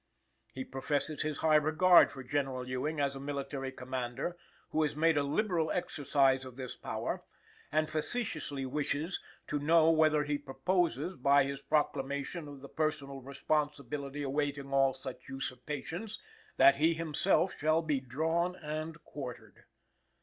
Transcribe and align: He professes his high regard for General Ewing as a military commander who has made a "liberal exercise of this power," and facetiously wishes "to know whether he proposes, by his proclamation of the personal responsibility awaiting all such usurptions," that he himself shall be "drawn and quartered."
He 0.51 0.65
professes 0.65 1.21
his 1.21 1.37
high 1.41 1.57
regard 1.57 2.11
for 2.11 2.23
General 2.23 2.67
Ewing 2.67 2.99
as 2.99 3.15
a 3.15 3.19
military 3.19 3.71
commander 3.71 4.35
who 4.71 4.81
has 4.81 4.95
made 4.95 5.15
a 5.15 5.21
"liberal 5.21 5.69
exercise 5.69 6.43
of 6.43 6.55
this 6.55 6.75
power," 6.75 7.23
and 7.71 7.87
facetiously 7.87 8.65
wishes 8.65 9.19
"to 9.45 9.59
know 9.59 9.91
whether 9.91 10.23
he 10.23 10.39
proposes, 10.39 11.15
by 11.17 11.43
his 11.43 11.61
proclamation 11.61 12.47
of 12.47 12.61
the 12.61 12.69
personal 12.69 13.21
responsibility 13.21 14.23
awaiting 14.23 14.73
all 14.73 14.95
such 14.95 15.29
usurptions," 15.29 16.17
that 16.57 16.77
he 16.77 16.95
himself 16.95 17.55
shall 17.55 17.83
be 17.83 17.99
"drawn 17.99 18.55
and 18.55 19.03
quartered." 19.03 19.65